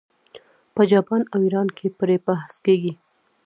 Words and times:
په 0.75 0.81
جاپان 0.91 1.21
او 1.33 1.39
ایران 1.45 1.67
کې 1.77 1.87
پرې 1.99 2.15
بحث 2.27 2.53
کیږي. 2.65 2.93